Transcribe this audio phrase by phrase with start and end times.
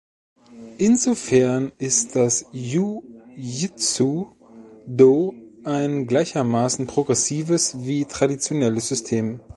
[0.79, 3.03] Insofern ist das Ju
[3.35, 4.31] Jutsu
[4.87, 9.41] Do ein gleichermaßen progressives wie traditionelles System.